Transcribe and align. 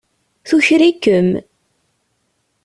Tuker-ikem. 0.47 1.29